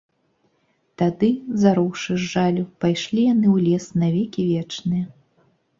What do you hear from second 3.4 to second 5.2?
ў лес на векі вечныя.